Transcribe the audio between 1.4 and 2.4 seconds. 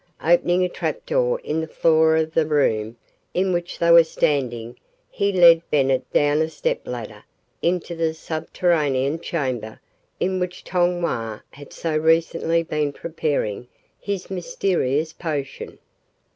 in the floor of